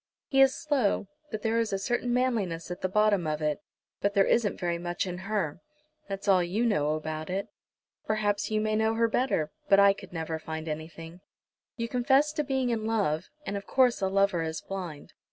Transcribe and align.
He 0.29 0.41
is 0.41 0.55
slow, 0.55 1.09
but 1.29 1.43
there 1.43 1.59
is 1.59 1.71
a 1.71 1.77
certain 1.77 2.11
manliness 2.11 2.71
at 2.71 2.81
the 2.81 2.89
bottom 2.89 3.27
of 3.27 3.39
it. 3.39 3.61
But 4.01 4.15
there 4.15 4.25
isn't 4.25 4.59
very 4.59 4.79
much 4.79 5.05
in 5.05 5.19
her!" 5.19 5.59
"That's 6.07 6.27
all 6.27 6.41
you 6.41 6.65
know 6.65 6.95
about 6.95 7.29
it." 7.29 7.49
"Perhaps 8.07 8.49
you 8.49 8.59
may 8.61 8.75
know 8.75 8.95
her 8.95 9.07
better, 9.07 9.51
but 9.69 9.79
I 9.79 9.93
never 10.11 10.39
could 10.39 10.43
find 10.47 10.67
anything. 10.67 11.21
You 11.77 11.87
confess 11.87 12.33
to 12.33 12.43
being 12.43 12.71
in 12.71 12.87
love, 12.87 13.29
and 13.45 13.55
of 13.55 13.67
course 13.67 14.01
a 14.01 14.07
lover 14.07 14.41
is 14.41 14.59
blind. 14.61 15.13